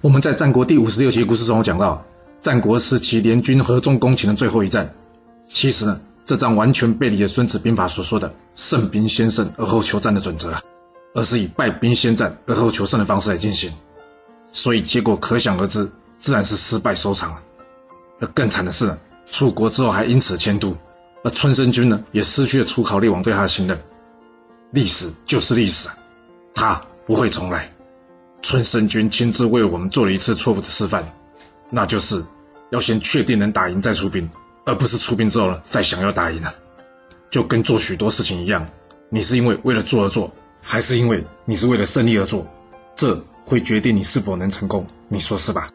[0.00, 2.04] 我们在战国第五十六期故事中讲到，
[2.40, 4.94] 战国时期联军合纵攻秦的最后一战，
[5.48, 10.54] 其实呢，这仗完全背离了《孙子兵法》所说的“胜兵先胜而后求战”的准则，
[11.16, 13.72] 而是以败兵先战而后求胜的方式来进行，
[14.52, 17.42] 所以结果可想而知，自然是失败收场了。
[18.20, 18.96] 而更惨的是，
[19.26, 20.76] 出国之后还因此迁都，
[21.24, 23.76] 而春申君呢，也失去了楚考烈王对他的信任。
[24.70, 25.88] 历史就是历史，
[26.54, 27.72] 他不会重来。
[28.40, 31.12] 春申君亲自为我们做了一次错误的示范，
[31.70, 32.24] 那就是
[32.70, 34.30] 要先确定能打赢再出兵，
[34.64, 36.54] 而不是出兵之后呢再想要打赢了。
[37.30, 38.68] 就跟做许多事情一样，
[39.10, 40.32] 你是因为为了做而做，
[40.62, 42.46] 还是因为你是为了胜利而做，
[42.96, 44.86] 这会决定你是否能成功。
[45.08, 45.68] 你说是吧？